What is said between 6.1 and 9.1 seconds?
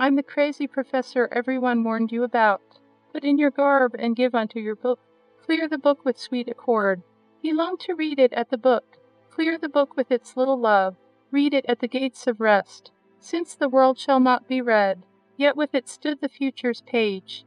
sweet accord. He longed to read it at the book.